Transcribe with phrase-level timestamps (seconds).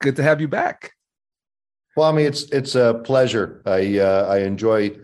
[0.00, 0.92] good to have you back.
[1.96, 3.62] Well, I mean, it's it's a pleasure.
[3.66, 4.96] I uh, I enjoy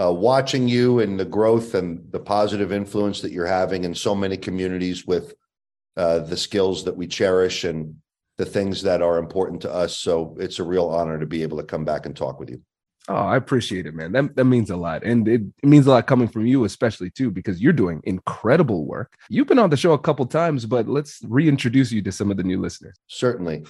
[0.00, 4.14] uh, watching you and the growth and the positive influence that you're having in so
[4.14, 5.34] many communities with
[5.96, 7.96] uh, the skills that we cherish and
[8.36, 9.96] the things that are important to us.
[9.96, 12.60] So it's a real honor to be able to come back and talk with you.
[13.08, 14.12] Oh, I appreciate it, man.
[14.12, 15.04] That, that means a lot.
[15.04, 18.84] And it, it means a lot coming from you, especially too, because you're doing incredible
[18.84, 19.16] work.
[19.30, 22.36] You've been on the show a couple times, but let's reintroduce you to some of
[22.36, 22.96] the new listeners.
[23.06, 23.64] Certainly.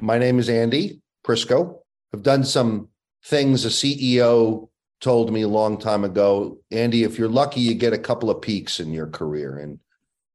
[0.00, 1.80] My name is Andy Prisco.
[2.14, 2.88] I've done some
[3.24, 4.68] things a CEO
[5.00, 8.42] told me a long time ago, Andy, if you're lucky, you get a couple of
[8.42, 9.58] peaks in your career.
[9.58, 9.78] And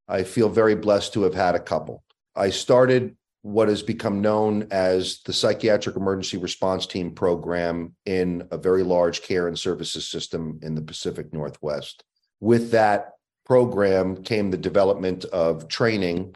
[0.08, 2.04] I feel very blessed to have had a couple.
[2.36, 8.58] I started what has become known as the Psychiatric Emergency Response Team program in a
[8.58, 12.04] very large care and services system in the Pacific Northwest.
[12.40, 13.12] With that
[13.46, 16.36] program came the development of training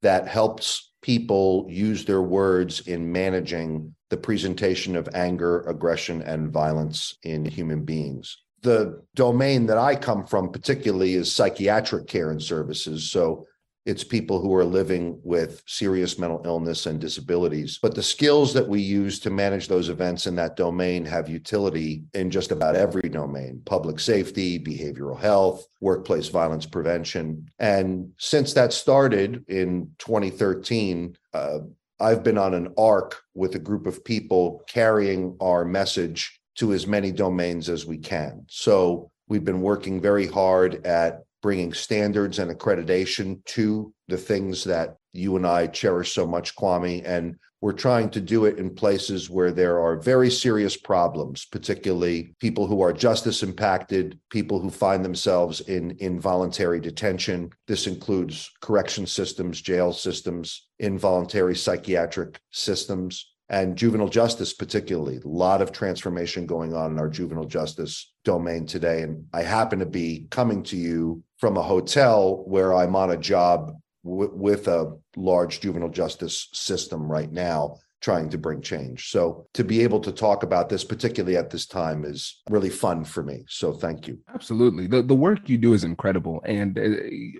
[0.00, 7.16] that helps people use their words in managing the presentation of anger, aggression, and violence
[7.22, 8.38] in human beings.
[8.62, 13.08] The domain that I come from, particularly, is psychiatric care and services.
[13.08, 13.46] So
[13.86, 17.78] it's people who are living with serious mental illness and disabilities.
[17.80, 22.02] But the skills that we use to manage those events in that domain have utility
[22.12, 27.48] in just about every domain public safety, behavioral health, workplace violence prevention.
[27.60, 31.58] And since that started in 2013, uh,
[32.00, 36.88] I've been on an arc with a group of people carrying our message to as
[36.88, 38.44] many domains as we can.
[38.48, 44.96] So we've been working very hard at bringing standards and accreditation to the things that
[45.12, 47.04] you and I cherish so much, Kwame.
[47.06, 52.34] And we're trying to do it in places where there are very serious problems, particularly
[52.40, 57.50] people who are justice impacted, people who find themselves in involuntary detention.
[57.68, 65.18] This includes correction systems, jail systems, involuntary psychiatric systems, and juvenile justice, particularly.
[65.18, 69.02] A lot of transformation going on in our juvenile justice domain today.
[69.02, 73.16] And I happen to be coming to you from a hotel where I'm on a
[73.16, 73.72] job
[74.04, 79.10] w- with a large juvenile justice system right now trying to bring change.
[79.10, 83.04] So to be able to talk about this, particularly at this time, is really fun
[83.04, 83.44] for me.
[83.48, 84.18] So thank you.
[84.32, 84.86] Absolutely.
[84.86, 86.42] The, the work you do is incredible.
[86.44, 86.88] And uh,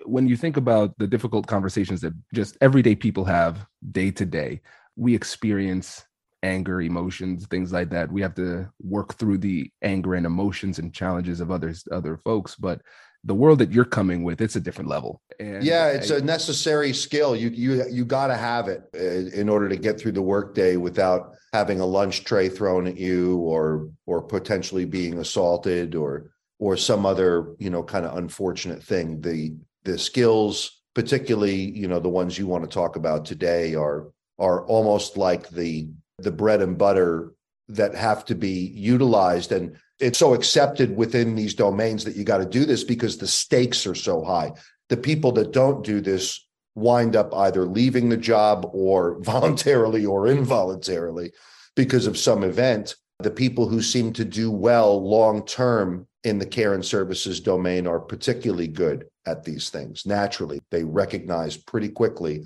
[0.07, 4.61] when you think about the difficult conversations that just everyday people have day to day,
[4.97, 6.05] we experience
[6.43, 8.11] anger, emotions, things like that.
[8.11, 12.55] We have to work through the anger and emotions and challenges of others, other folks.
[12.55, 12.81] But
[13.25, 15.21] the world that you're coming with, it's a different level.
[15.41, 17.35] And yeah, it's I, a necessary skill.
[17.35, 20.77] You you you got to have it uh, in order to get through the workday
[20.77, 26.77] without having a lunch tray thrown at you or or potentially being assaulted or or
[26.77, 29.21] some other you know kind of unfortunate thing.
[29.21, 34.09] The the skills, particularly you know the ones you want to talk about today, are
[34.39, 35.89] are almost like the
[36.19, 37.33] the bread and butter
[37.69, 39.53] that have to be utilized.
[39.53, 43.27] And it's so accepted within these domains that you got to do this because the
[43.27, 44.53] stakes are so high.
[44.89, 50.29] The people that don't do this wind up either leaving the job or voluntarily or
[50.29, 51.33] involuntarily
[51.75, 52.95] because of some event.
[53.21, 57.87] The people who seem to do well long term in the care and services domain
[57.87, 60.05] are particularly good at these things.
[60.05, 62.45] Naturally they recognize pretty quickly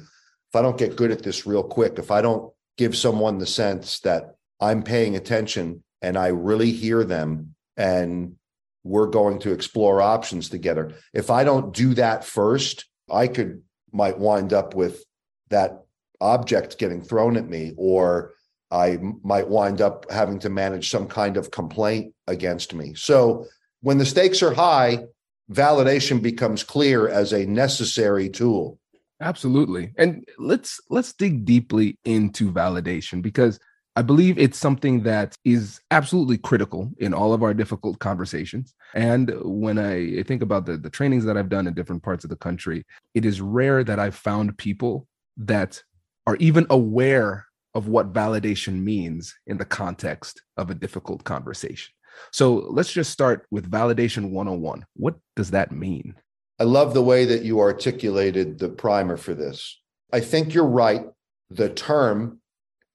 [0.50, 3.46] if i don't get good at this real quick if i don't give someone the
[3.46, 8.36] sense that I'm paying attention and I really hear them and
[8.84, 10.94] we're going to explore options together.
[11.12, 13.62] If I don't do that first, I could
[13.92, 15.04] might wind up with
[15.50, 15.82] that
[16.22, 18.32] object getting thrown at me, or
[18.70, 22.94] I might wind up having to manage some kind of complaint against me.
[22.94, 23.46] So
[23.82, 25.04] when the stakes are high,
[25.52, 28.78] validation becomes clear as a necessary tool.
[29.20, 29.92] Absolutely.
[29.98, 33.58] And let's let's dig deeply into validation because
[33.96, 38.72] I believe it's something that is absolutely critical in all of our difficult conversations.
[38.94, 42.30] And when I think about the, the trainings that I've done in different parts of
[42.30, 45.06] the country, it is rare that I've found people
[45.36, 45.82] that
[46.26, 51.92] are even aware of what validation means in the context of a difficult conversation.
[52.32, 54.86] So let's just start with validation 101.
[54.94, 56.14] What does that mean?
[56.60, 59.80] I love the way that you articulated the primer for this.
[60.12, 61.06] I think you're right.
[61.48, 62.40] The term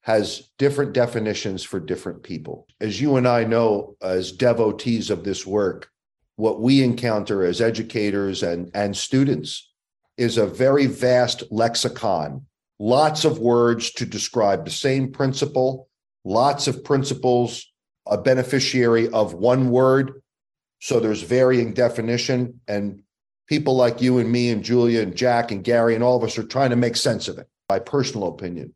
[0.02, 2.68] has different definitions for different people.
[2.80, 5.90] As you and I know, as devotees of this work,
[6.36, 9.72] what we encounter as educators and, and students
[10.16, 12.46] is a very vast lexicon,
[12.78, 15.90] lots of words to describe the same principle,
[16.24, 17.74] lots of principles,
[18.06, 20.22] a beneficiary of one word.
[20.82, 22.62] So there's varying definition.
[22.68, 23.02] And
[23.48, 26.38] people like you and me and Julia and Jack and Gary and all of us
[26.38, 27.48] are trying to make sense of it.
[27.70, 28.74] My personal opinion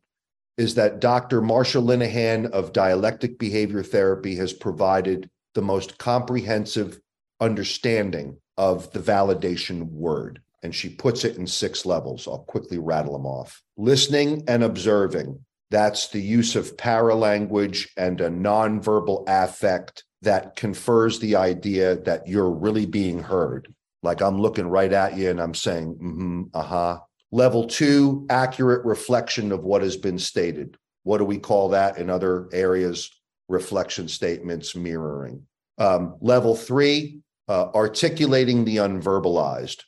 [0.56, 1.40] is that Dr.
[1.40, 7.00] Marsha Linehan of dialectic behavior therapy has provided the most comprehensive
[7.40, 10.40] understanding of the validation word.
[10.62, 12.28] And she puts it in six levels.
[12.28, 13.62] I'll quickly rattle them off.
[13.78, 15.42] Listening and observing.
[15.70, 22.50] That's the use of paralanguage and a nonverbal affect that confers the idea that you're
[22.50, 23.72] really being heard.
[24.02, 26.98] Like I'm looking right at you and I'm saying, mm-hmm, uh huh,
[27.32, 30.76] Level two, accurate reflection of what has been stated.
[31.04, 33.10] What do we call that in other areas?
[33.48, 35.46] Reflection statements, mirroring.
[35.78, 39.82] Um, level three, uh, articulating the unverbalized,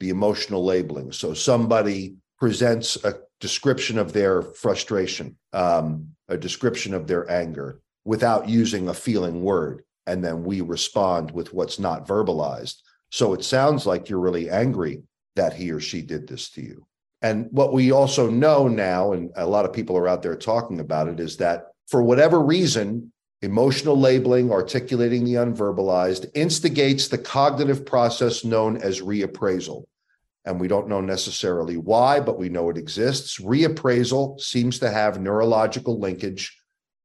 [0.00, 1.12] the emotional labeling.
[1.12, 8.48] So somebody presents a description of their frustration, um, a description of their anger without
[8.48, 9.82] using a feeling word.
[10.06, 12.76] And then we respond with what's not verbalized.
[13.10, 15.02] So it sounds like you're really angry
[15.36, 16.86] that he or she did this to you.
[17.22, 20.80] And what we also know now, and a lot of people are out there talking
[20.80, 23.12] about it, is that for whatever reason,
[23.42, 29.84] emotional labeling, articulating the unverbalized, instigates the cognitive process known as reappraisal.
[30.44, 33.38] And we don't know necessarily why, but we know it exists.
[33.38, 36.56] Reappraisal seems to have neurological linkage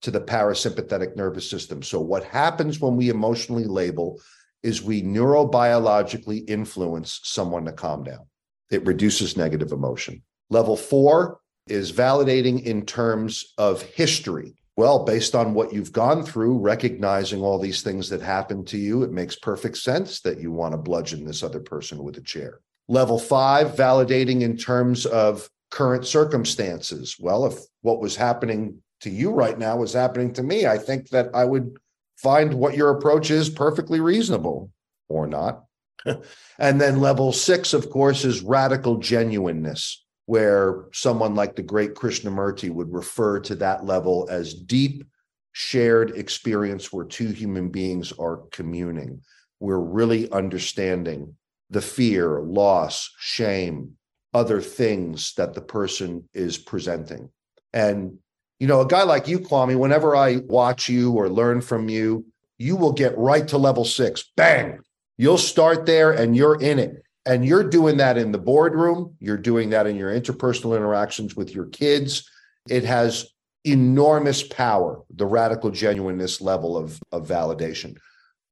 [0.01, 1.81] to the parasympathetic nervous system.
[1.81, 4.21] So, what happens when we emotionally label
[4.63, 8.25] is we neurobiologically influence someone to calm down
[8.73, 10.23] it reduces negative emotion.
[10.49, 14.55] Level four is validating in terms of history.
[14.75, 19.03] Well, based on what you've gone through, recognizing all these things that happened to you,
[19.03, 22.59] it makes perfect sense that you want to bludgeon this other person with a chair.
[22.87, 27.15] Level five, validating in terms of current circumstances.
[27.19, 31.09] Well, if what was happening to you right now was happening to me, I think
[31.09, 31.77] that I would
[32.23, 34.71] find what your approach is perfectly reasonable
[35.09, 35.65] or not.
[36.59, 42.71] and then level six, of course, is radical genuineness, where someone like the great Krishnamurti
[42.71, 45.03] would refer to that level as deep
[45.51, 49.21] shared experience where two human beings are communing.
[49.59, 51.35] We're really understanding
[51.69, 53.93] the fear, loss, shame,
[54.33, 57.29] other things that the person is presenting.
[57.71, 58.17] And,
[58.63, 62.25] you know, a guy like you, Kwame, whenever I watch you or learn from you,
[62.57, 64.31] you will get right to level six.
[64.37, 64.79] Bang,
[65.17, 67.03] You'll start there and you're in it.
[67.25, 71.53] And you're doing that in the boardroom, you're doing that in your interpersonal interactions with
[71.53, 72.25] your kids.
[72.69, 73.27] It has
[73.65, 77.97] enormous power, the radical genuineness level of, of validation.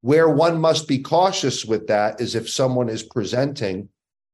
[0.01, 3.87] Where one must be cautious with that is if someone is presenting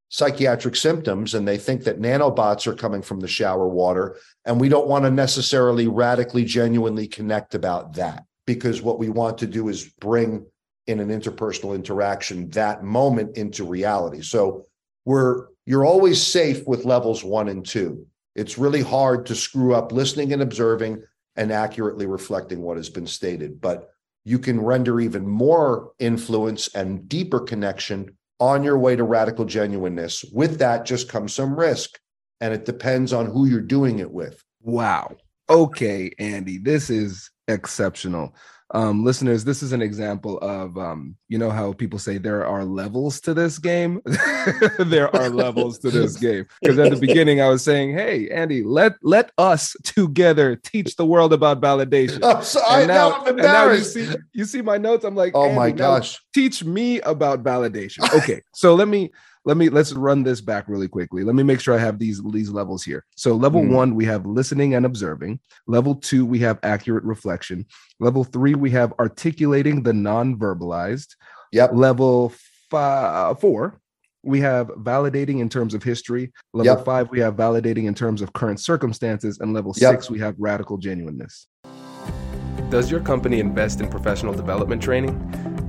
[0.09, 4.17] psychiatric symptoms and they think that nanobots are coming from the shower water.
[4.45, 9.37] And we don't want to necessarily radically, genuinely connect about that because what we want
[9.39, 10.45] to do is bring
[10.87, 14.21] in an interpersonal interaction that moment into reality.
[14.21, 14.65] So
[15.05, 18.05] we're you're always safe with levels 1 and 2.
[18.35, 21.03] It's really hard to screw up listening and observing
[21.35, 23.89] and accurately reflecting what has been stated, but
[24.23, 30.23] you can render even more influence and deeper connection on your way to radical genuineness.
[30.33, 31.99] With that just comes some risk,
[32.41, 34.43] and it depends on who you're doing it with.
[34.61, 35.15] Wow.
[35.49, 38.35] Okay, Andy, this is exceptional.
[38.71, 42.65] Um, listeners, this is an example of um, you know how people say there are
[42.65, 44.01] levels to this game.
[44.79, 48.63] there are levels to this game because at the beginning I was saying, "Hey, Andy,
[48.63, 53.27] let let us together teach the world about validation." Oh, so I, now, now I'm
[53.27, 53.93] and now you embarrassed.
[53.93, 55.05] see you see my notes.
[55.05, 56.19] I'm like, oh my "Andy, now gosh.
[56.33, 59.11] teach me about validation." Okay, so let me
[59.47, 61.23] let me let's run this back really quickly.
[61.23, 63.05] Let me make sure I have these these levels here.
[63.15, 63.71] So level Mhm.
[63.71, 65.39] one, we have listening and observing.
[65.67, 67.65] Level two, we have accurate reflection.
[68.01, 71.15] Level three, we have articulating the non-verbalized.
[71.53, 71.71] Yep.
[71.73, 72.33] Level
[72.69, 73.79] five, four,
[74.21, 76.33] we have validating in terms of history.
[76.53, 76.83] Level Yep.
[76.85, 79.39] five, we have validating in terms of current circumstances.
[79.39, 79.93] And level Yep.
[79.93, 81.47] six, we have radical genuineness.
[82.69, 85.15] Does your company invest in professional development training?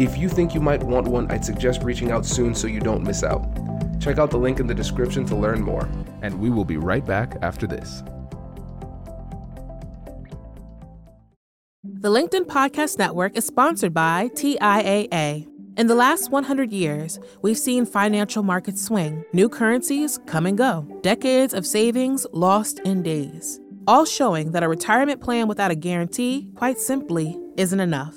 [0.00, 3.02] If you think you might want one, I'd suggest reaching out soon so you don't
[3.02, 3.44] miss out.
[4.00, 5.86] Check out the link in the description to learn more,
[6.22, 8.02] and we will be right back after this.
[11.84, 15.46] The LinkedIn Podcast Network is sponsored by TIAA.
[15.76, 20.86] In the last 100 years, we've seen financial markets swing, new currencies come and go,
[21.02, 26.48] decades of savings lost in days, all showing that a retirement plan without a guarantee,
[26.54, 28.16] quite simply, isn't enough.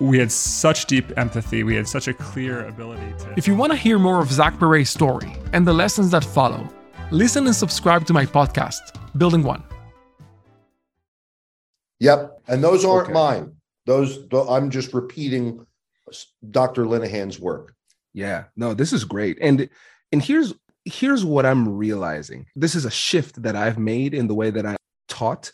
[0.00, 1.62] we had such deep empathy.
[1.62, 3.34] We had such a clear ability to.
[3.36, 6.68] If you want to hear more of Zach Perret's story and the lessons that follow,
[7.10, 8.80] listen and subscribe to my podcast,
[9.18, 9.62] Building One.
[12.00, 12.42] Yep.
[12.48, 13.14] And those aren't Okay.
[13.14, 13.52] mine.
[13.86, 15.64] Those, I'm just repeating
[16.50, 16.86] Dr.
[16.86, 17.72] Linehan's work.
[18.12, 19.38] Yeah, no, this is great.
[19.40, 19.68] And
[20.12, 22.46] and here's here's what I'm realizing.
[22.56, 24.76] This is a shift that I've made in the way that I
[25.08, 25.52] taught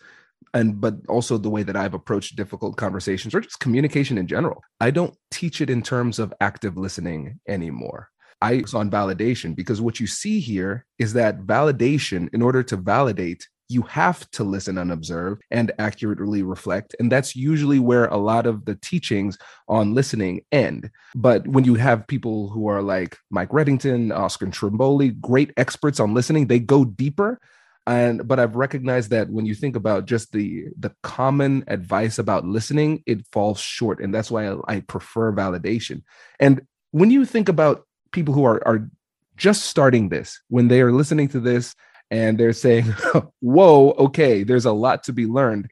[0.55, 4.63] and but also the way that I've approached difficult conversations or just communication in general.
[4.81, 8.11] I don't teach it in terms of active listening anymore.
[8.41, 12.77] I it's on validation because what you see here is that validation in order to
[12.77, 18.19] validate you have to listen and observe and accurately reflect and that's usually where a
[18.19, 23.17] lot of the teachings on listening end but when you have people who are like
[23.31, 27.39] Mike Reddington, Oscar Trimboli, great experts on listening, they go deeper.
[27.87, 32.45] And but I've recognized that when you think about just the the common advice about
[32.45, 36.03] listening, it falls short, and that's why I, I prefer validation.
[36.39, 36.63] And
[36.93, 38.89] when you think about people who are are
[39.37, 41.75] just starting this, when they are listening to this
[42.11, 42.85] and they're saying,
[43.41, 45.69] "Whoa, okay, there's a lot to be learned."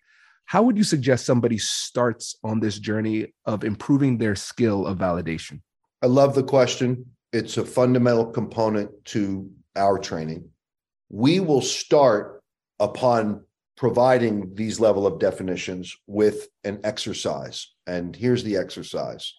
[0.47, 5.61] How would you suggest somebody starts on this journey of improving their skill of validation?
[6.03, 7.07] I love the question.
[7.33, 10.51] It's a fundamental component to our training.
[11.11, 12.43] We will start
[12.79, 13.45] upon
[13.77, 17.69] providing these level of definitions with an exercise.
[17.87, 19.35] And here's the exercise.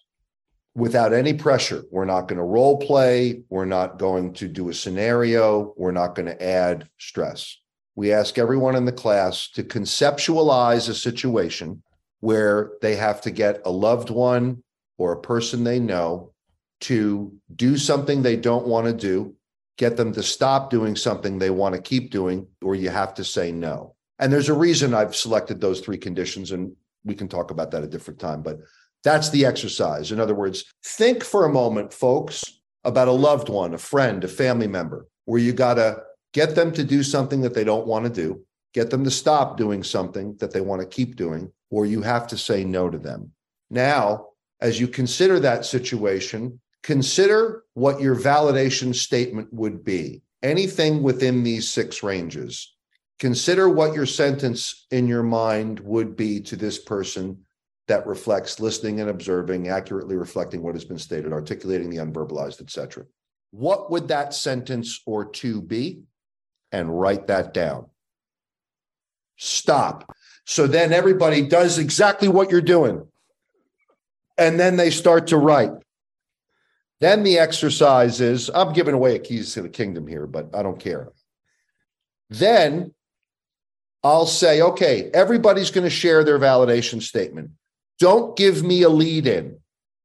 [0.74, 4.74] Without any pressure, we're not going to role play, we're not going to do a
[4.74, 7.58] scenario, we're not going to add stress.
[7.94, 11.82] We ask everyone in the class to conceptualize a situation
[12.20, 14.62] where they have to get a loved one
[14.96, 16.32] or a person they know
[16.80, 19.36] to do something they don't want to do,
[19.78, 23.24] get them to stop doing something they want to keep doing, or you have to
[23.24, 23.94] say no.
[24.18, 26.72] And there's a reason I've selected those three conditions, and
[27.04, 28.42] we can talk about that a different time.
[28.42, 28.58] But
[29.02, 30.12] that's the exercise.
[30.12, 32.44] In other words, think for a moment, folks,
[32.84, 36.02] about a loved one, a friend, a family member, where you got to
[36.32, 39.56] get them to do something that they don't want to do, get them to stop
[39.56, 42.98] doing something that they want to keep doing, or you have to say no to
[42.98, 43.32] them.
[43.70, 44.28] Now,
[44.60, 50.22] as you consider that situation, consider what your validation statement would be.
[50.42, 52.74] Anything within these six ranges.
[53.20, 57.38] Consider what your sentence in your mind would be to this person
[57.86, 63.04] that reflects listening and observing, accurately reflecting what has been stated, articulating the unverbalized, etc.
[63.52, 66.02] What would that sentence or two be?
[66.72, 67.86] And write that down.
[69.36, 70.16] Stop.
[70.44, 73.06] So then everybody does exactly what you're doing.
[74.38, 75.72] And then they start to write.
[77.02, 80.62] Then the exercise is I'm giving away a keys to the kingdom here, but I
[80.62, 81.08] don't care.
[82.30, 82.94] Then
[84.04, 87.50] I'll say, okay, everybody's going to share their validation statement.
[87.98, 89.58] Don't give me a lead in.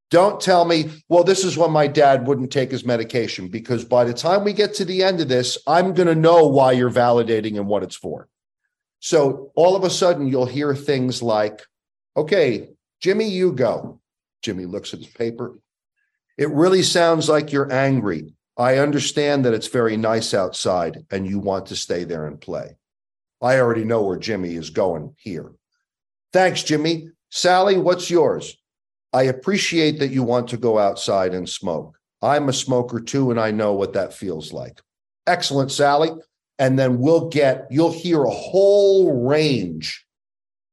[0.10, 4.04] Don't tell me, well, this is when my dad wouldn't take his medication, because by
[4.04, 6.90] the time we get to the end of this, I'm going to know why you're
[6.90, 8.28] validating and what it's for.
[9.02, 11.62] So all of a sudden, you'll hear things like,
[12.16, 12.70] okay,
[13.02, 14.00] Jimmy, you go.
[14.42, 15.60] Jimmy looks at his paper.
[16.38, 18.34] It really sounds like you're angry.
[18.58, 22.78] I understand that it's very nice outside and you want to stay there and play.
[23.42, 25.52] I already know where Jimmy is going here.
[26.34, 27.10] Thanks, Jimmy.
[27.30, 28.58] Sally, what's yours?
[29.14, 31.98] I appreciate that you want to go outside and smoke.
[32.22, 34.82] I'm a smoker too, and I know what that feels like.
[35.28, 36.12] Excellent, Sally.
[36.60, 40.06] And then we'll get, you'll hear a whole range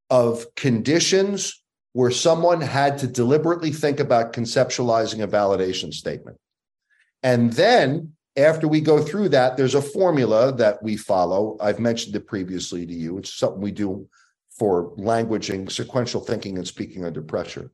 [0.08, 1.62] of conditions
[1.94, 6.36] where someone had to deliberately think about conceptualizing a validation statement.
[7.22, 11.56] And then after we go through that, there's a formula that we follow.
[11.60, 13.18] I've mentioned it previously to you.
[13.18, 14.08] It's something we do
[14.50, 17.70] for languaging, sequential thinking, and speaking under pressure.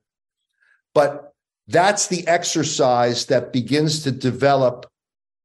[0.94, 1.32] But
[1.66, 4.86] that's the exercise that begins to develop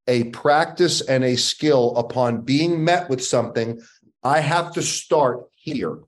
[0.07, 3.81] a practice and a skill upon being met with something.
[4.21, 5.99] I have to start here.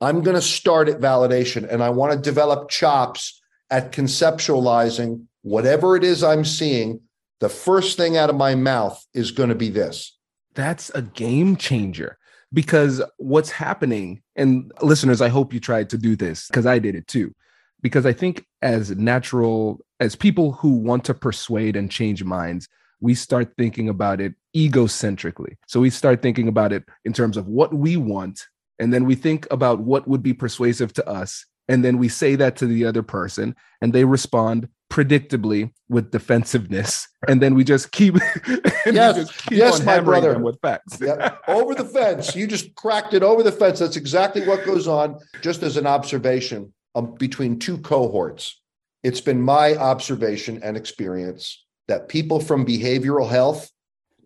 [0.00, 3.40] I'm going to start at validation and I want to develop chops
[3.70, 7.00] at conceptualizing whatever it is I'm seeing.
[7.40, 10.16] The first thing out of my mouth is going to be this.
[10.54, 12.18] That's a game changer
[12.52, 16.94] because what's happening, and listeners, I hope you tried to do this because I did
[16.94, 17.34] it too.
[17.82, 22.68] Because I think as natural, as people who want to persuade and change minds,
[23.00, 25.56] we start thinking about it egocentrically.
[25.66, 28.46] So we start thinking about it in terms of what we want
[28.80, 32.34] and then we think about what would be persuasive to us and then we say
[32.34, 37.06] that to the other person and they respond predictably with defensiveness.
[37.28, 38.16] And then we just keep
[38.86, 39.14] yes.
[39.14, 40.36] just keep yes my brother.
[40.40, 40.98] with facts.
[41.00, 41.44] Yep.
[41.46, 42.34] over the fence.
[42.34, 43.78] You just cracked it over the fence.
[43.78, 48.60] That's exactly what goes on just as an observation um, between two cohorts.
[49.04, 53.70] It's been my observation and experience that people from behavioral health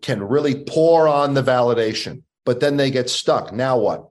[0.01, 3.51] can really pour on the validation but then they get stuck.
[3.51, 4.09] Now what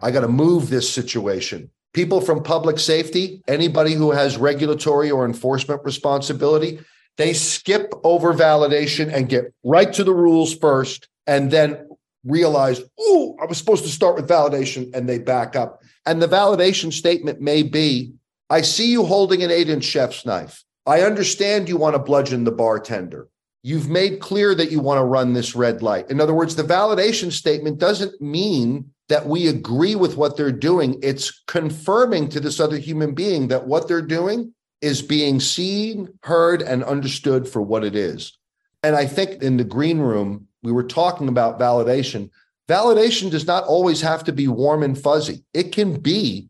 [0.00, 1.70] I got to move this situation.
[1.92, 6.80] People from public safety, anybody who has regulatory or enforcement responsibility,
[7.16, 11.88] they skip over validation and get right to the rules first and then
[12.24, 15.82] realize, oh, I was supposed to start with validation and they back up.
[16.04, 18.12] And the validation statement may be
[18.48, 20.64] I see you holding an eight inch chef's knife.
[20.86, 23.28] I understand you want to bludgeon the bartender.
[23.62, 26.10] You've made clear that you want to run this red light.
[26.10, 30.98] In other words, the validation statement doesn't mean that we agree with what they're doing.
[31.02, 36.62] It's confirming to this other human being that what they're doing is being seen, heard,
[36.62, 38.36] and understood for what it is.
[38.82, 42.30] And I think in the green room, we were talking about validation.
[42.68, 45.44] Validation does not always have to be warm and fuzzy.
[45.54, 46.48] It can be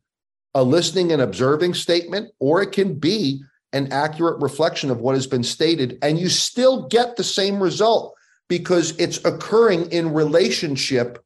[0.55, 3.43] a listening and observing statement, or it can be
[3.73, 5.99] an accurate reflection of what has been stated.
[6.01, 8.15] And you still get the same result
[8.49, 11.23] because it's occurring in relationship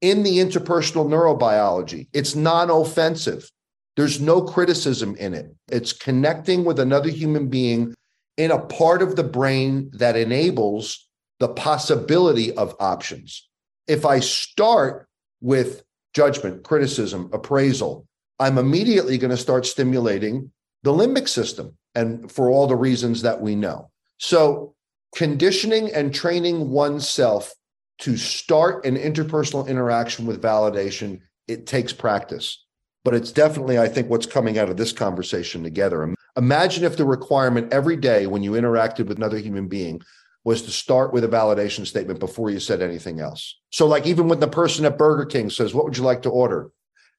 [0.00, 2.08] in the interpersonal neurobiology.
[2.12, 3.50] It's non offensive,
[3.96, 5.54] there's no criticism in it.
[5.68, 7.94] It's connecting with another human being
[8.36, 11.08] in a part of the brain that enables
[11.40, 13.48] the possibility of options.
[13.88, 15.08] If I start
[15.40, 15.82] with
[16.14, 18.06] judgment, criticism, appraisal,
[18.38, 20.50] I'm immediately going to start stimulating
[20.82, 23.90] the limbic system and for all the reasons that we know.
[24.18, 24.74] So,
[25.14, 27.54] conditioning and training oneself
[27.98, 32.64] to start an interpersonal interaction with validation, it takes practice.
[33.04, 36.14] But it's definitely, I think, what's coming out of this conversation together.
[36.36, 40.02] Imagine if the requirement every day when you interacted with another human being
[40.44, 43.58] was to start with a validation statement before you said anything else.
[43.70, 46.30] So, like, even when the person at Burger King says, What would you like to
[46.30, 46.70] order?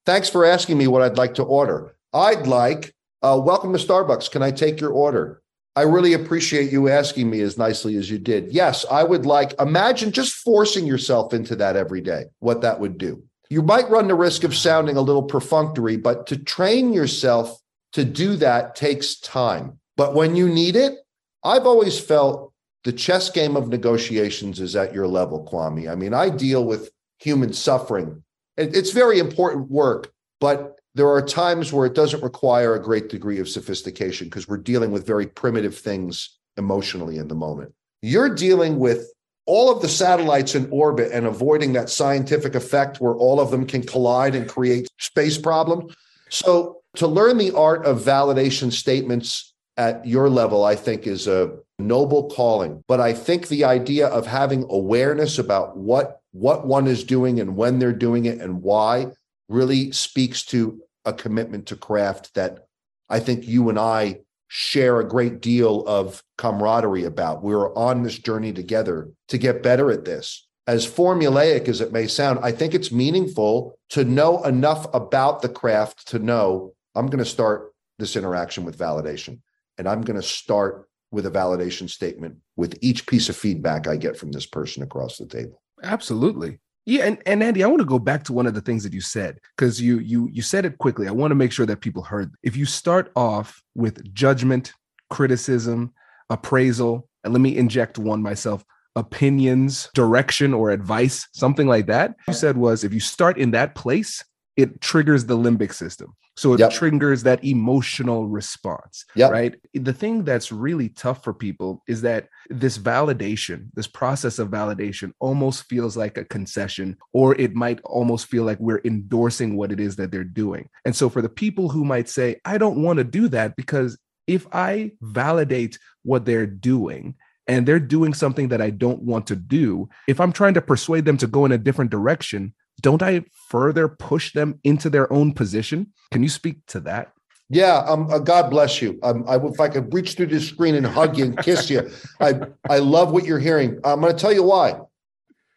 [0.05, 1.95] Thanks for asking me what I'd like to order.
[2.13, 4.31] I'd like, uh, welcome to Starbucks.
[4.31, 5.41] Can I take your order?
[5.77, 8.51] I really appreciate you asking me as nicely as you did.
[8.51, 12.97] Yes, I would like, imagine just forcing yourself into that every day, what that would
[12.97, 13.21] do.
[13.51, 17.61] You might run the risk of sounding a little perfunctory, but to train yourself
[17.93, 19.77] to do that takes time.
[19.95, 20.95] But when you need it,
[21.43, 25.91] I've always felt the chess game of negotiations is at your level, Kwame.
[25.91, 28.23] I mean, I deal with human suffering.
[28.57, 30.11] It's very important work,
[30.41, 34.57] but there are times where it doesn't require a great degree of sophistication because we're
[34.57, 37.71] dealing with very primitive things emotionally in the moment.
[38.01, 39.13] You're dealing with
[39.45, 43.67] all of the satellites in orbit and avoiding that scientific effect where all of them
[43.67, 45.95] can collide and create space problems.
[46.29, 51.55] So, to learn the art of validation statements at your level, I think is a
[51.77, 52.83] noble calling.
[52.87, 57.55] But I think the idea of having awareness about what what one is doing and
[57.55, 59.11] when they're doing it and why
[59.47, 62.67] really speaks to a commitment to craft that
[63.09, 67.43] I think you and I share a great deal of camaraderie about.
[67.43, 70.47] We're on this journey together to get better at this.
[70.67, 75.49] As formulaic as it may sound, I think it's meaningful to know enough about the
[75.49, 79.39] craft to know I'm going to start this interaction with validation.
[79.77, 83.95] And I'm going to start with a validation statement with each piece of feedback I
[83.95, 85.61] get from this person across the table.
[85.83, 86.59] Absolutely.
[86.87, 88.93] Yeah, and, and Andy, I want to go back to one of the things that
[88.93, 91.05] you said because you you you said it quickly.
[91.05, 92.33] I want to make sure that people heard.
[92.43, 94.71] If you start off with judgment,
[95.09, 95.93] criticism,
[96.29, 98.63] appraisal, and let me inject one myself,
[98.95, 102.15] opinions, direction, or advice, something like that.
[102.25, 104.23] You said was if you start in that place,
[104.57, 106.15] it triggers the limbic system.
[106.35, 106.71] So it yep.
[106.71, 109.05] triggers that emotional response.
[109.15, 109.31] Yep.
[109.31, 109.55] Right.
[109.73, 115.13] The thing that's really tough for people is that this validation, this process of validation
[115.19, 119.79] almost feels like a concession, or it might almost feel like we're endorsing what it
[119.79, 120.67] is that they're doing.
[120.85, 123.97] And so for the people who might say, I don't want to do that because
[124.25, 127.15] if I validate what they're doing,
[127.49, 131.05] and they're doing something that I don't want to do, if I'm trying to persuade
[131.05, 135.33] them to go in a different direction, don't I further push them into their own
[135.33, 135.93] position?
[136.11, 137.13] Can you speak to that?
[137.49, 138.99] Yeah, um, uh, God bless you.
[139.03, 141.89] Um, I, if I could reach through the screen and hug you and kiss you,
[142.19, 143.79] I I love what you're hearing.
[143.85, 144.79] I'm going to tell you why.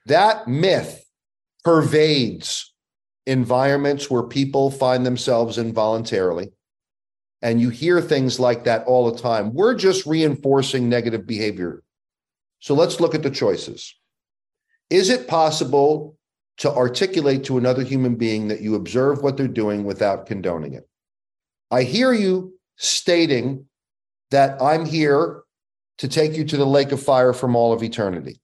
[0.06, 1.04] That myth
[1.64, 2.72] pervades
[3.26, 6.52] environments where people find themselves involuntarily,
[7.42, 9.52] and you hear things like that all the time.
[9.52, 11.83] We're just reinforcing negative behavior.
[12.61, 13.96] So let's look at the choices.
[14.90, 16.16] Is it possible
[16.61, 20.87] to articulate to another human being that you observe what they're doing without condoning it.
[21.70, 23.66] I hear you stating
[24.31, 25.42] that I'm here
[25.99, 28.40] to take you to the lake of fire from all of eternity.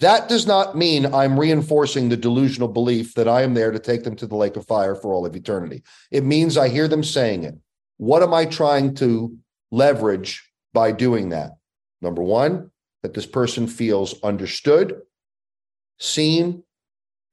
[0.00, 4.04] That does not mean I'm reinforcing the delusional belief that I am there to take
[4.04, 5.82] them to the lake of fire for all of eternity.
[6.10, 7.54] It means I hear them saying it.
[7.96, 9.36] What am I trying to
[9.70, 11.52] leverage by doing that?
[12.00, 12.70] Number one,
[13.02, 15.02] that this person feels understood,
[15.98, 16.62] seen,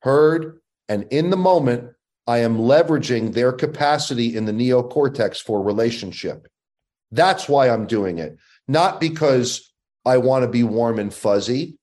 [0.06, 1.90] heard, and in the moment,
[2.28, 6.48] I am leveraging their capacity in the neocortex for relationship.
[7.12, 8.38] That's why I'm doing it.
[8.68, 9.74] Not because
[10.06, 11.78] I want to be warm and fuzzy,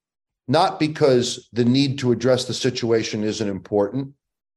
[0.46, 4.14] not because the need to address the situation isn't important,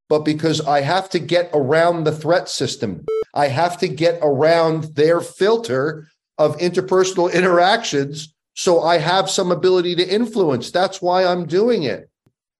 [0.09, 3.03] but because I have to get around the threat system.
[3.33, 9.95] I have to get around their filter of interpersonal interactions so I have some ability
[9.95, 10.71] to influence.
[10.71, 12.09] That's why I'm doing it.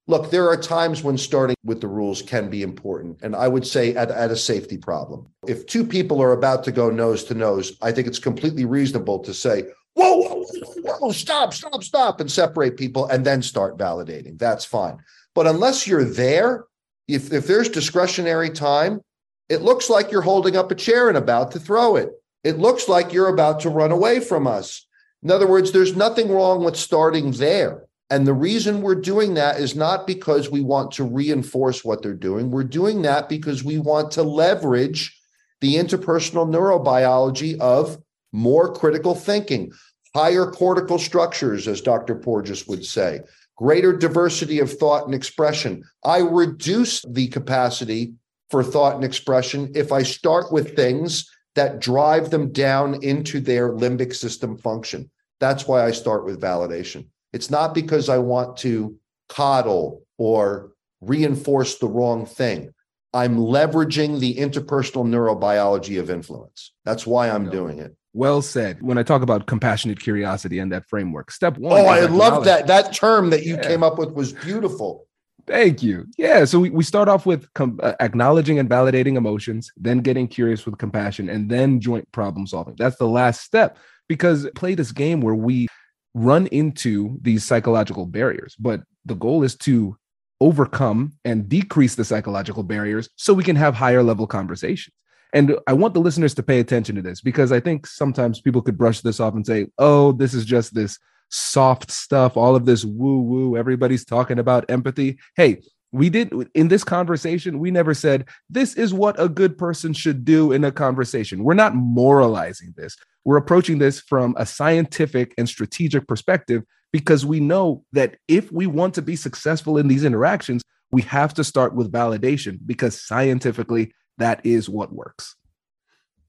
[0.07, 3.17] Look, there are times when starting with the rules can be important.
[3.23, 5.27] And I would say at, at a safety problem.
[5.47, 9.19] If two people are about to go nose to nose, I think it's completely reasonable
[9.19, 9.63] to say,
[9.95, 14.37] whoa, whoa, whoa, whoa, stop, stop, stop, and separate people and then start validating.
[14.37, 14.99] That's fine.
[15.33, 16.65] But unless you're there,
[17.07, 19.01] if, if there's discretionary time,
[19.49, 22.11] it looks like you're holding up a chair and about to throw it.
[22.43, 24.85] It looks like you're about to run away from us.
[25.23, 27.85] In other words, there's nothing wrong with starting there.
[28.09, 32.13] And the reason we're doing that is not because we want to reinforce what they're
[32.13, 32.51] doing.
[32.51, 35.19] We're doing that because we want to leverage
[35.61, 37.97] the interpersonal neurobiology of
[38.31, 39.71] more critical thinking,
[40.13, 42.15] higher cortical structures, as Dr.
[42.15, 43.21] Porges would say,
[43.57, 45.83] greater diversity of thought and expression.
[46.03, 48.13] I reduce the capacity
[48.51, 53.71] for thought and expression if I start with things that drive them down into their
[53.71, 55.09] limbic system function.
[55.39, 57.07] That's why I start with validation.
[57.35, 60.71] It's not because I want to coddle or
[61.01, 62.73] reinforce the wrong thing.
[63.13, 66.71] I'm leveraging the interpersonal neurobiology of influence.
[66.85, 67.93] That's why I'm doing it.
[68.13, 68.81] Well said.
[68.81, 71.73] When I talk about compassionate curiosity and that framework, step one.
[71.73, 72.67] Oh, I love that.
[72.67, 73.67] That term that you yeah.
[73.67, 75.05] came up with was beautiful.
[75.45, 76.07] Thank you.
[76.17, 76.45] Yeah.
[76.45, 80.65] So we, we start off with com- uh, acknowledging and validating emotions, then getting curious
[80.65, 82.75] with compassion, and then joint problem solving.
[82.77, 83.77] That's the last step.
[84.07, 85.67] because play this game where we
[86.15, 89.95] run into these psychological barriers, but the goal is to
[90.41, 94.93] overcome and decrease the psychological barriers so we can have higher level conversations.
[95.33, 98.61] And I want the listeners to pay attention to this because I think sometimes people
[98.61, 100.97] could brush this off and say, oh, this is just this
[101.29, 103.57] soft stuff, all of this woo woo.
[103.57, 105.19] Everybody's talking about empathy.
[105.35, 109.93] Hey, we did in this conversation, we never said this is what a good person
[109.93, 111.43] should do in a conversation.
[111.43, 112.97] We're not moralizing this.
[113.23, 118.67] We're approaching this from a scientific and strategic perspective because we know that if we
[118.67, 123.93] want to be successful in these interactions, we have to start with validation because scientifically,
[124.17, 125.35] that is what works.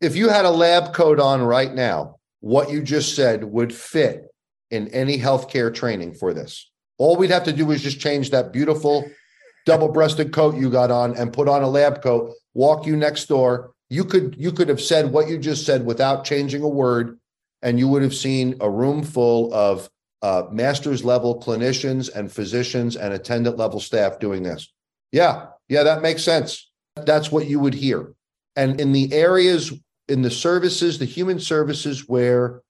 [0.00, 4.28] If you had a lab coat on right now, what you just said would fit
[4.70, 6.70] in any healthcare training for this.
[6.98, 9.08] All we'd have to do is just change that beautiful
[9.66, 13.72] double-breasted coat you got on and put on a lab coat, walk you next door.
[13.90, 17.18] You could you could have said what you just said without changing a word,
[17.62, 19.90] and you would have seen a room full of
[20.22, 24.72] uh, master's level clinicians and physicians and attendant level staff doing this.
[25.12, 26.70] Yeah, yeah, that makes sense.
[26.96, 28.14] That's what you would hear.
[28.56, 29.72] And in the areas,
[30.08, 32.62] in the services, the human services where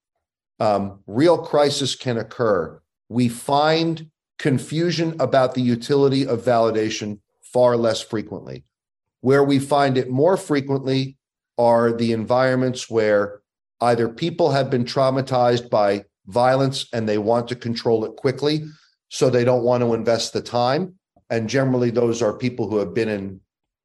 [0.59, 4.11] um, real crisis can occur, we find
[4.47, 8.63] confusion about the utility of validation far less frequently.
[9.23, 11.17] Where we find it more frequently
[11.59, 13.41] are the environments where
[13.81, 18.63] either people have been traumatized by violence and they want to control it quickly,
[19.09, 20.95] so they don't want to invest the time.
[21.29, 23.41] And generally, those are people who have been in,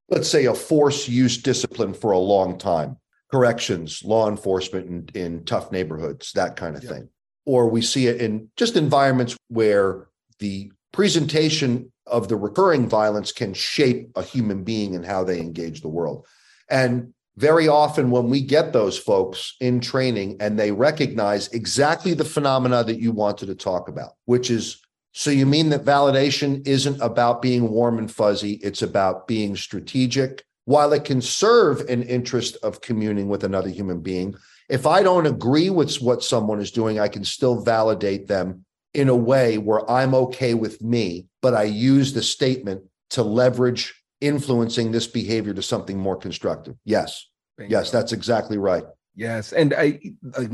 [0.09, 2.97] let's say, a force use discipline for a long time
[3.31, 6.91] corrections, law enforcement in, in tough neighborhoods, that kind of yeah.
[6.91, 7.09] thing.
[7.45, 10.07] Or we see it in just environments where
[10.41, 15.81] the presentation of the recurring violence can shape a human being and how they engage
[15.81, 16.27] the world.
[16.69, 22.25] And very often, when we get those folks in training and they recognize exactly the
[22.25, 24.81] phenomena that you wanted to talk about, which is
[25.13, 30.43] so you mean that validation isn't about being warm and fuzzy, it's about being strategic,
[30.65, 34.35] while it can serve an interest of communing with another human being,
[34.69, 39.09] if I don't agree with what someone is doing, I can still validate them in
[39.09, 44.91] a way where I'm okay with me, but I use the statement to leverage influencing
[44.91, 46.75] this behavior to something more constructive.
[46.85, 47.27] Yes.
[47.57, 47.71] Bingo.
[47.71, 48.83] Yes, that's exactly right.
[49.15, 49.51] Yes.
[49.51, 49.99] And I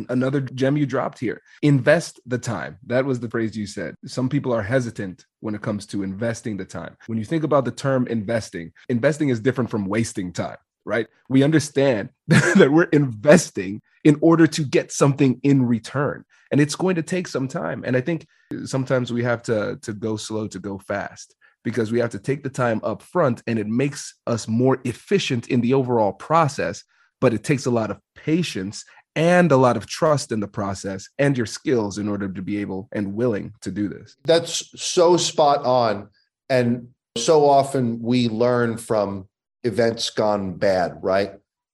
[0.10, 1.42] another gem you dropped here.
[1.62, 2.78] Invest the time.
[2.88, 3.96] That was the phrase you said.
[4.06, 6.98] Some people are hesitant when it comes to investing the time.
[7.06, 11.08] When you think about the term investing, investing is different from wasting time, right?
[11.30, 16.24] We understand that we're investing in order to get something in return.
[16.52, 17.84] And it's going to take some time.
[17.86, 18.26] And I think
[18.64, 22.42] sometimes we have to to go slow to go fast because we have to take
[22.44, 26.84] the time up front and it makes us more efficient in the overall process
[27.20, 31.10] but it takes a lot of patience and a lot of trust in the process
[31.18, 34.16] and your skills in order to be able and willing to do this.
[34.26, 36.10] That's so spot on.
[36.50, 39.28] And so often we learn from
[39.64, 41.32] events gone bad, right?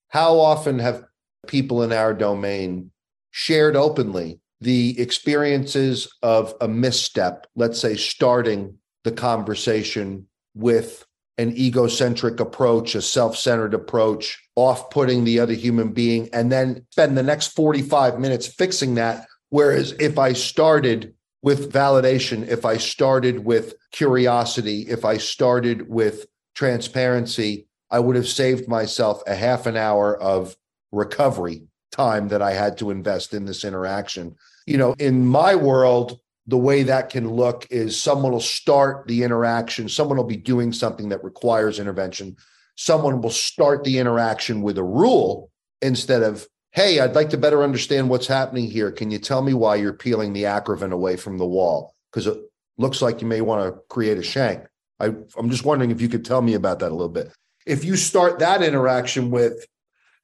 [0.08, 1.04] How often have
[1.46, 2.90] people in our domain
[3.30, 11.04] shared openly the experiences of a misstep, let's say starting the conversation with
[11.36, 16.86] an egocentric approach, a self centered approach, off putting the other human being, and then
[16.90, 19.26] spend the next 45 minutes fixing that.
[19.50, 26.26] Whereas if I started with validation, if I started with curiosity, if I started with
[26.54, 30.56] transparency, I would have saved myself a half an hour of
[30.94, 34.36] recovery time that I had to invest in this interaction.
[34.66, 39.22] You know, in my world, the way that can look is someone will start the
[39.22, 42.36] interaction, someone will be doing something that requires intervention.
[42.76, 47.62] Someone will start the interaction with a rule instead of, hey, I'd like to better
[47.62, 48.90] understand what's happening here.
[48.90, 51.94] Can you tell me why you're peeling the Acrovyn away from the wall?
[52.10, 52.36] Because it
[52.76, 54.64] looks like you may want to create a shank.
[54.98, 57.32] I, I'm just wondering if you could tell me about that a little bit.
[57.64, 59.64] If you start that interaction with,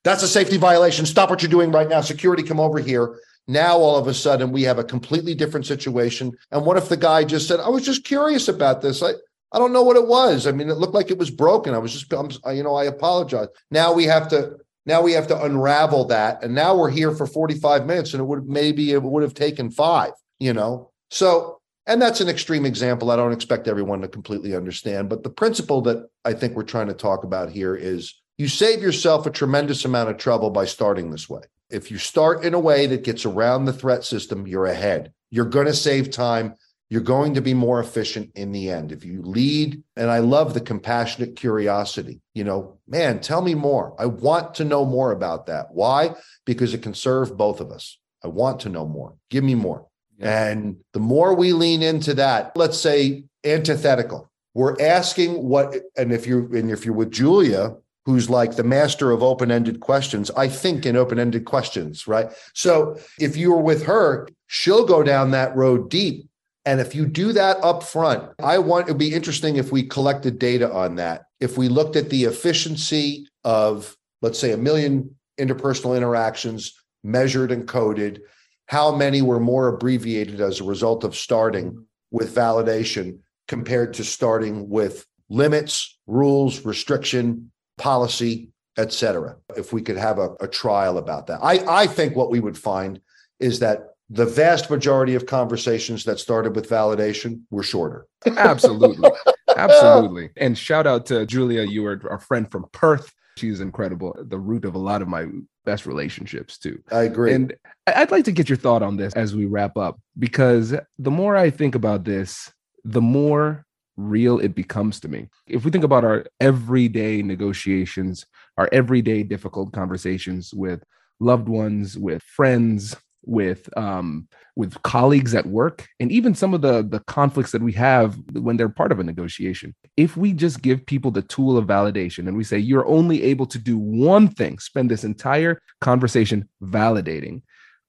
[0.04, 1.06] that's a safety violation.
[1.06, 2.00] Stop what you're doing right now.
[2.00, 3.18] Security, come over here.
[3.46, 6.32] Now, all of a sudden, we have a completely different situation.
[6.50, 9.02] And what if the guy just said, I was just curious about this?
[9.02, 9.10] I,
[9.52, 10.46] I don't know what it was.
[10.46, 11.74] I mean, it looked like it was broken.
[11.74, 13.48] I was just, I'm, you know, I apologize.
[13.70, 16.42] Now we have to, now we have to unravel that.
[16.42, 19.70] And now we're here for 45 minutes and it would maybe it would have taken
[19.70, 20.92] five, you know?
[21.10, 23.10] So, and that's an extreme example.
[23.10, 25.08] I don't expect everyone to completely understand.
[25.08, 28.80] But the principle that I think we're trying to talk about here is you save
[28.80, 31.42] yourself a tremendous amount of trouble by starting this way.
[31.68, 35.12] If you start in a way that gets around the threat system, you're ahead.
[35.30, 36.54] You're going to save time.
[36.88, 38.92] You're going to be more efficient in the end.
[38.92, 43.94] If you lead, and I love the compassionate curiosity, you know, man, tell me more.
[43.98, 45.66] I want to know more about that.
[45.72, 46.14] Why?
[46.46, 47.98] Because it can serve both of us.
[48.24, 49.16] I want to know more.
[49.28, 49.86] Give me more.
[50.16, 50.46] Yeah.
[50.46, 56.26] And the more we lean into that, let's say antithetical, we're asking what, and if
[56.26, 60.86] you're, and if you're with Julia, who's like the master of open-ended questions, I think
[60.86, 62.30] in open-ended questions, right?
[62.54, 66.26] So if you're with her, she'll go down that road deep.
[66.64, 70.38] And if you do that up front, I want it'd be interesting if we collected
[70.38, 71.26] data on that.
[71.40, 77.66] If we looked at the efficiency of, let's say, a million interpersonal interactions measured and
[77.66, 78.20] coded,
[78.66, 84.68] how many were more abbreviated as a result of starting with validation compared to starting
[84.68, 89.36] with limits, rules, restriction, policy, et cetera.
[89.56, 91.40] If we could have a, a trial about that.
[91.42, 93.00] I, I think what we would find
[93.40, 98.06] is that the vast majority of conversations that started with validation were shorter.
[98.26, 99.10] Absolutely.
[99.56, 100.30] Absolutely.
[100.36, 101.62] And shout out to Julia.
[101.62, 103.12] You were our friend from Perth.
[103.36, 104.16] She's incredible.
[104.20, 105.26] The root of a lot of my
[105.64, 106.82] best relationships, too.
[106.90, 107.32] I agree.
[107.32, 107.54] And
[107.86, 111.36] I'd like to get your thought on this as we wrap up, because the more
[111.36, 112.52] I think about this,
[112.84, 113.64] the more
[114.00, 115.28] real it becomes to me.
[115.46, 120.82] If we think about our everyday negotiations, our everyday difficult conversations with
[121.20, 126.82] loved ones, with friends, with um, with colleagues at work, and even some of the
[126.82, 129.74] the conflicts that we have when they're part of a negotiation.
[129.96, 133.46] If we just give people the tool of validation and we say you're only able
[133.46, 137.42] to do one thing, spend this entire conversation validating,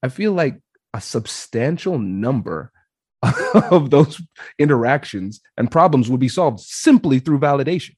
[0.03, 0.59] I feel like
[0.93, 2.71] a substantial number
[3.71, 4.21] of those
[4.57, 7.95] interactions and problems would be solved simply through validation.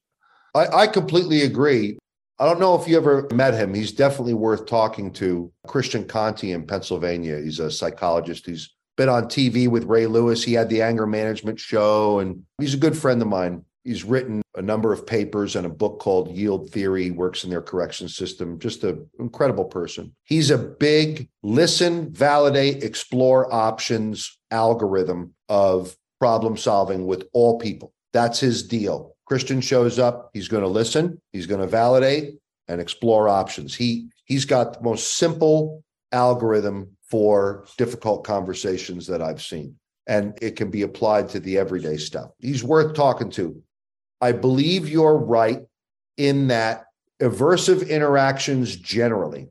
[0.54, 1.98] I, I, completely agree.
[2.38, 3.74] I don't know if you ever met him.
[3.74, 5.50] He's definitely worth talking to.
[5.66, 7.40] Christian Conti in Pennsylvania.
[7.40, 8.46] He's a psychologist.
[8.46, 10.44] He's been on TV with Ray Lewis.
[10.44, 13.64] He had the anger management show, and he's a good friend of mine.
[13.84, 17.60] He's written a number of papers and a book called Yield Theory, works in their
[17.60, 18.58] correction system.
[18.58, 20.14] Just an incredible person.
[20.24, 27.92] He's a big listen, validate, explore options algorithm of problem solving with all people.
[28.14, 29.16] That's his deal.
[29.26, 33.74] Christian shows up, he's going to listen, he's going to validate and explore options.
[33.74, 40.56] He he's got the most simple algorithm for difficult conversations that I've seen and it
[40.56, 42.30] can be applied to the everyday stuff.
[42.38, 43.62] He's worth talking to.
[44.24, 45.60] I believe you're right
[46.16, 46.86] in that
[47.20, 49.50] aversive interactions generally,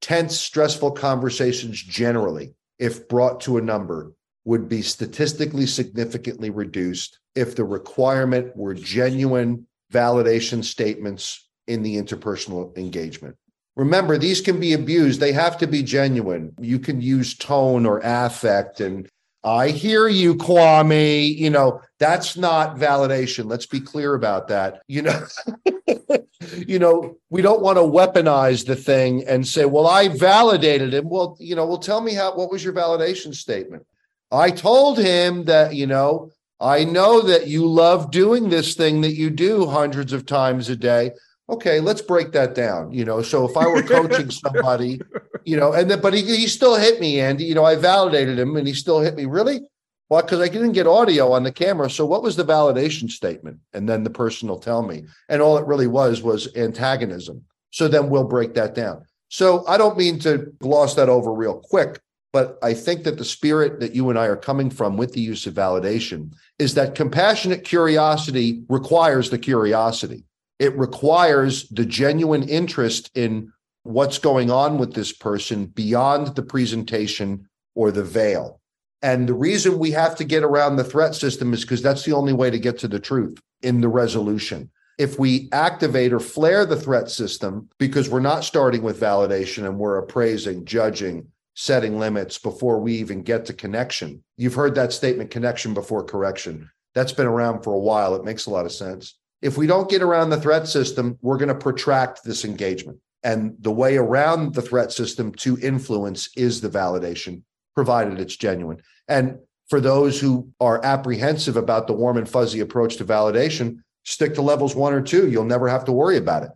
[0.00, 4.12] tense, stressful conversations generally, if brought to a number,
[4.44, 12.78] would be statistically significantly reduced if the requirement were genuine validation statements in the interpersonal
[12.78, 13.34] engagement.
[13.74, 15.18] Remember, these can be abused.
[15.18, 16.52] They have to be genuine.
[16.60, 19.08] You can use tone or affect and
[19.44, 21.36] I hear you, Kwame.
[21.36, 23.48] You know, that's not validation.
[23.48, 24.82] Let's be clear about that.
[24.88, 25.26] You know,
[26.66, 31.08] you know, we don't want to weaponize the thing and say, well, I validated him.
[31.08, 33.86] Well, you know, well, tell me how what was your validation statement?
[34.32, 39.14] I told him that, you know, I know that you love doing this thing that
[39.14, 41.12] you do hundreds of times a day
[41.48, 42.92] okay, let's break that down.
[42.92, 45.00] You know, so if I were coaching somebody,
[45.44, 47.44] you know, and then, but he, he still hit me, Andy.
[47.44, 49.26] You know, I validated him and he still hit me.
[49.26, 49.60] Really?
[50.12, 51.88] Well, because I didn't get audio on the camera.
[51.88, 53.60] So what was the validation statement?
[53.72, 55.04] And then the person will tell me.
[55.30, 57.42] And all it really was was antagonism.
[57.70, 59.06] So then we'll break that down.
[59.30, 61.98] So I don't mean to gloss that over real quick,
[62.30, 65.22] but I think that the spirit that you and I are coming from with the
[65.22, 70.26] use of validation is that compassionate curiosity requires the curiosity.
[70.58, 73.50] It requires the genuine interest in
[73.84, 78.58] what's going on with this person beyond the presentation or the veil.
[79.02, 82.12] And the reason we have to get around the threat system is because that's the
[82.12, 84.70] only way to get to the truth in the resolution.
[84.98, 89.78] If we activate or flare the threat system because we're not starting with validation and
[89.78, 94.22] we're appraising, judging, setting limits before we even get to connection.
[94.36, 96.70] You've heard that statement connection before correction.
[96.94, 98.14] That's been around for a while.
[98.14, 99.18] It makes a lot of sense.
[99.40, 102.98] If we don't get around the threat system, we're going to protract this engagement.
[103.24, 107.42] And the way around the threat system to influence is the validation,
[107.74, 108.82] provided it's genuine.
[109.08, 114.34] And for those who are apprehensive about the warm and fuzzy approach to validation, stick
[114.34, 115.30] to levels one or two.
[115.30, 116.50] You'll never have to worry about it.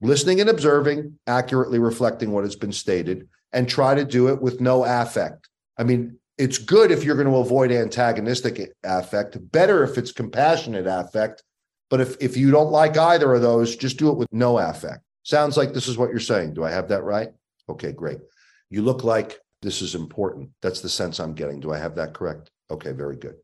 [0.00, 4.60] Listening and observing, accurately reflecting what has been stated, and try to do it with
[4.60, 5.48] no affect.
[5.78, 10.86] I mean, it's good if you're going to avoid antagonistic affect, better if it's compassionate
[10.86, 11.42] affect
[11.88, 15.02] but if, if you don't like either of those, just do it with no affect.
[15.22, 16.54] Sounds like this is what you're saying.
[16.54, 17.28] Do I have that right?
[17.68, 18.18] Okay, great.
[18.70, 20.50] You look like this is important.
[20.62, 21.60] That's the sense I'm getting.
[21.60, 22.50] Do I have that correct?
[22.70, 23.36] Okay, very good.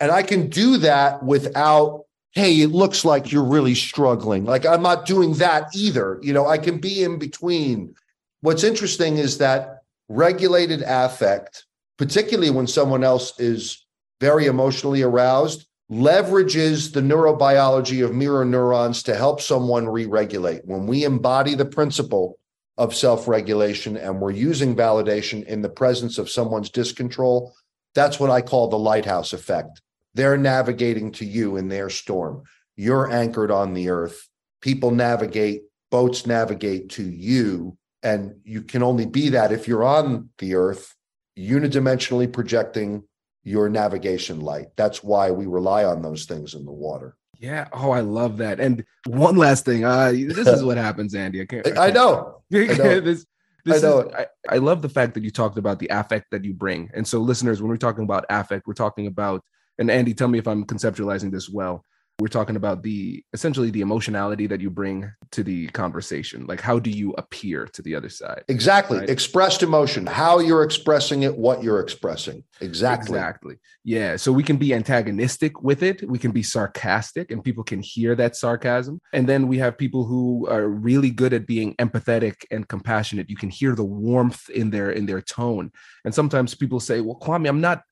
[0.00, 4.44] And I can do that without, hey, it looks like you're really struggling.
[4.44, 6.18] Like I'm not doing that either.
[6.22, 7.94] You know, I can be in between.
[8.42, 11.64] What's interesting is that regulated affect,
[11.98, 13.86] particularly when someone else is
[14.20, 20.64] very emotionally aroused, leverages the neurobiology of mirror neurons to help someone re regulate.
[20.64, 22.38] When we embody the principle
[22.78, 27.52] of self regulation and we're using validation in the presence of someone's discontrol,
[27.94, 29.80] that's what I call the lighthouse effect.
[30.14, 32.42] They're navigating to you in their storm.
[32.76, 34.28] You're anchored on the earth.
[34.60, 37.76] People navigate, boats navigate to you.
[38.02, 40.94] And you can only be that if you're on the earth,
[41.38, 43.04] unidimensionally projecting
[43.42, 44.68] your navigation light.
[44.76, 47.16] That's why we rely on those things in the water.
[47.38, 47.68] Yeah.
[47.72, 48.60] Oh, I love that.
[48.60, 49.84] And one last thing.
[49.84, 51.42] Uh, this is what happens, Andy.
[51.42, 51.78] I can't.
[51.78, 52.42] I, I know.
[52.52, 53.00] I know.
[53.00, 53.26] this,
[53.64, 54.00] this I, know.
[54.00, 56.90] Is, I, I love the fact that you talked about the affect that you bring.
[56.94, 59.42] And so, listeners, when we're talking about affect, we're talking about,
[59.78, 61.84] and Andy, tell me if I'm conceptualizing this well
[62.18, 66.46] we're talking about the essentially the emotionality that you bring to the conversation.
[66.46, 68.44] Like how do you appear to the other side?
[68.48, 68.98] Exactly.
[68.98, 69.10] Right?
[69.10, 72.42] expressed emotion how you're expressing it what you're expressing.
[72.60, 73.18] Exactly.
[73.18, 73.56] Exactly.
[73.84, 74.16] Yeah.
[74.16, 76.08] So we can be antagonistic with it.
[76.08, 79.00] We can be sarcastic and people can hear that sarcasm.
[79.12, 83.28] And then we have people who are really good at being empathetic and compassionate.
[83.28, 85.70] You can hear the warmth in their in their tone.
[86.04, 87.82] And sometimes people say well kwame i'm not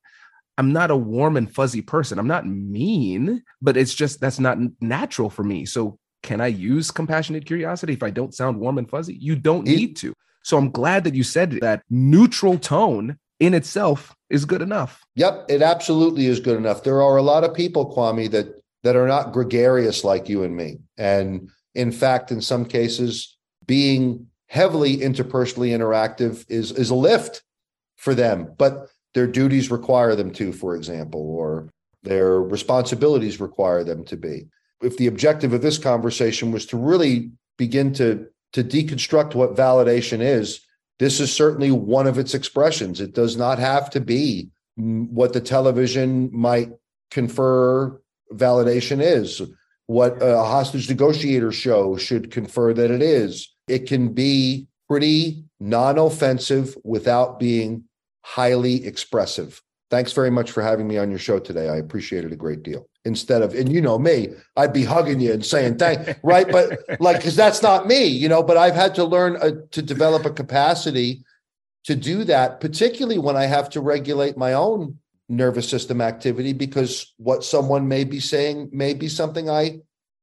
[0.57, 2.18] I'm not a warm and fuzzy person.
[2.18, 5.66] I'm not mean, but it's just that's not natural for me.
[5.66, 9.14] So can I use compassionate curiosity if I don't sound warm and fuzzy?
[9.14, 10.14] You don't need to.
[10.42, 15.02] So I'm glad that you said that neutral tone in itself is good enough.
[15.16, 16.82] Yep, it absolutely is good enough.
[16.82, 20.55] There are a lot of people, Kwame, that that are not gregarious like you and
[20.55, 20.78] me.
[20.98, 23.36] And in fact, in some cases,
[23.66, 27.42] being heavily interpersonally interactive is is a lift
[27.96, 28.55] for them.
[28.57, 31.70] But their duties require them to, for example, or
[32.02, 34.46] their responsibilities require them to be.
[34.82, 40.20] If the objective of this conversation was to really begin to, to deconstruct what validation
[40.20, 40.60] is,
[40.98, 43.00] this is certainly one of its expressions.
[43.00, 46.70] It does not have to be what the television might
[47.10, 48.00] confer
[48.32, 49.40] validation is,
[49.86, 53.54] what a hostage negotiator show should confer that it is.
[53.68, 57.84] It can be pretty non offensive without being
[58.24, 59.60] highly expressive.
[59.90, 61.68] Thanks very much for having me on your show today.
[61.68, 62.88] I appreciate it a great deal.
[63.04, 66.50] Instead of, and you know me, I'd be hugging you and saying thank, right?
[66.50, 68.42] But like, because that's not me, you know.
[68.42, 71.22] But I've had to learn uh, to develop a capacity
[71.84, 74.98] to do that, particularly when I have to regulate my own
[75.28, 79.80] nervous system activity, because what someone may be saying may be something I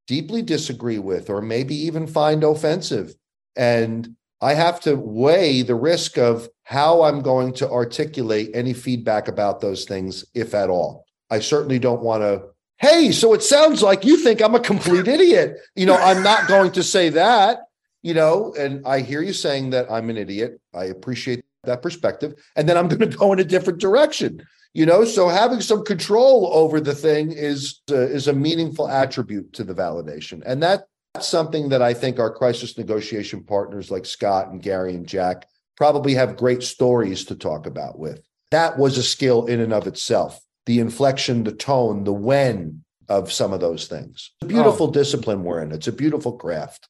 [0.07, 3.15] deeply disagree with, or maybe even find offensive.
[3.55, 9.27] And I have to weigh the risk of how I'm going to articulate any feedback
[9.27, 11.05] about those things, if at all.
[11.29, 12.43] I certainly don't want to,
[12.77, 15.57] hey, so it sounds like you think I'm a complete idiot.
[15.75, 17.59] You know, I'm not going to say that,
[18.01, 20.59] you know, and I hear you saying that I'm an idiot.
[20.73, 22.33] I appreciate that perspective.
[22.55, 24.43] And then I'm going to go in a different direction.
[24.73, 29.51] You know, so having some control over the thing is uh, is a meaningful attribute
[29.53, 34.05] to the validation, and that that's something that I think our crisis negotiation partners like
[34.05, 38.21] Scott and Gary and Jack probably have great stories to talk about with.
[38.51, 40.39] That was a skill in and of itself.
[40.65, 44.31] The inflection, the tone, the when of some of those things.
[44.41, 44.91] It's a beautiful oh.
[44.91, 45.71] discipline we're in.
[45.71, 46.87] It's a beautiful craft.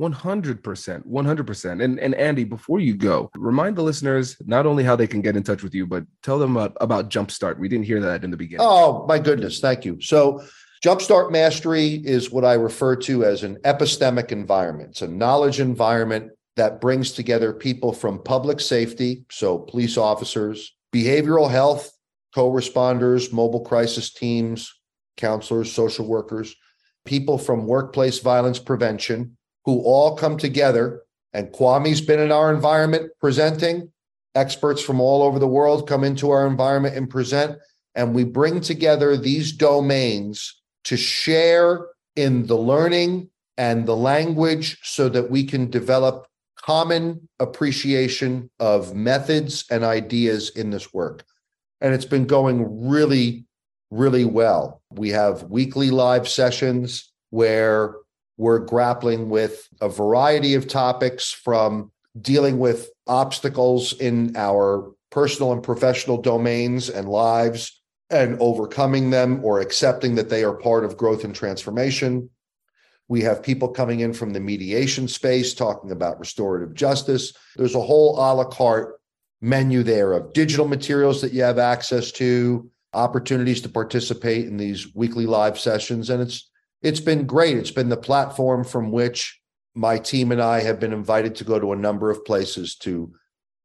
[0.00, 1.06] 100%.
[1.06, 1.84] 100%.
[1.84, 5.36] And and Andy, before you go, remind the listeners not only how they can get
[5.36, 7.58] in touch with you, but tell them about, about Jumpstart.
[7.58, 8.64] We didn't hear that in the beginning.
[8.66, 9.58] Oh, my goodness.
[9.58, 10.00] Thank you.
[10.00, 10.44] So
[10.84, 14.90] Jumpstart Mastery is what I refer to as an epistemic environment.
[14.90, 21.50] It's a knowledge environment that brings together people from public safety, so police officers, behavioral
[21.50, 21.90] health,
[22.32, 24.72] co responders, mobile crisis teams,
[25.16, 26.54] counselors, social workers,
[27.04, 31.02] people from workplace violence prevention, who all come together.
[31.32, 33.90] And Kwame's been in our environment presenting.
[34.36, 37.58] Experts from all over the world come into our environment and present.
[37.96, 40.57] And we bring together these domains
[40.88, 41.86] to share
[42.16, 43.28] in the learning
[43.58, 46.26] and the language so that we can develop
[46.56, 51.26] common appreciation of methods and ideas in this work.
[51.82, 53.44] And it's been going really,
[53.90, 54.80] really well.
[54.90, 57.94] We have weekly live sessions where
[58.38, 65.62] we're grappling with a variety of topics from dealing with obstacles in our personal and
[65.62, 67.77] professional domains and lives
[68.10, 72.30] and overcoming them or accepting that they are part of growth and transformation.
[73.08, 77.32] We have people coming in from the mediation space talking about restorative justice.
[77.56, 79.00] There's a whole a la carte
[79.40, 84.94] menu there of digital materials that you have access to, opportunities to participate in these
[84.94, 86.10] weekly live sessions.
[86.10, 86.50] And it's
[86.82, 87.56] it's been great.
[87.56, 89.40] It's been the platform from which
[89.74, 93.12] my team and I have been invited to go to a number of places to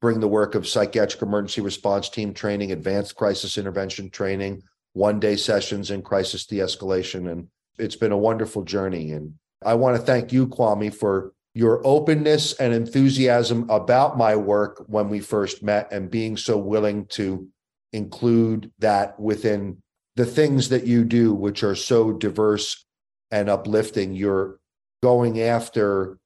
[0.03, 5.37] bring the work of psychiatric emergency response team training, advanced crisis intervention training, one day
[5.37, 7.31] sessions in crisis de escalation.
[7.31, 7.47] And
[7.79, 9.13] it's been a wonderful journey.
[9.13, 9.35] And
[9.65, 15.07] I want to thank you, Kwame, for your openness and enthusiasm about my work when
[15.07, 17.47] we first met and being so willing to
[17.93, 19.77] include that within
[20.17, 22.85] the things that you do, which are so diverse
[23.31, 24.11] and uplifting.
[24.11, 24.59] You're
[25.01, 26.17] going after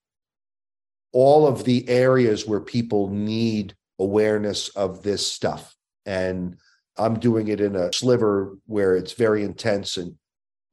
[1.18, 5.76] all of the areas where people need awareness of this stuff.
[6.06, 6.58] And
[6.96, 10.14] I'm doing it in a sliver where it's very intense and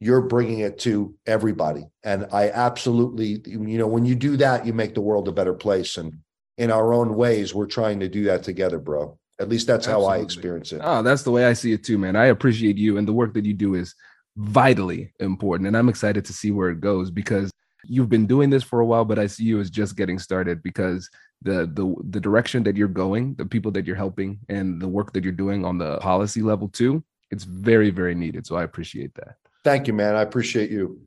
[0.00, 1.86] you're bringing it to everybody.
[2.02, 5.54] And I absolutely, you know, when you do that, you make the world a better
[5.54, 5.96] place.
[5.96, 6.18] And
[6.58, 9.18] in our own ways, we're trying to do that together, bro.
[9.40, 10.12] At least that's absolutely.
[10.12, 10.82] how I experience it.
[10.84, 12.16] Oh, that's the way I see it too, man.
[12.16, 13.94] I appreciate you and the work that you do is
[14.36, 15.68] vitally important.
[15.68, 17.50] And I'm excited to see where it goes because
[17.88, 20.62] you've been doing this for a while, but I see you as just getting started
[20.62, 21.08] because
[21.42, 25.12] the the the direction that you're going, the people that you're helping, and the work
[25.12, 28.46] that you're doing on the policy level too, it's very very needed.
[28.46, 29.36] So I appreciate that.
[29.62, 30.14] Thank you, man.
[30.14, 31.00] I appreciate you.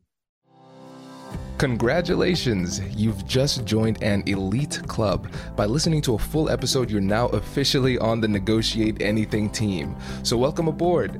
[1.57, 2.79] Congratulations!
[2.95, 5.27] You've just joined an elite club.
[5.55, 9.95] By listening to a full episode, you're now officially on the Negotiate Anything team.
[10.21, 11.19] So, welcome aboard.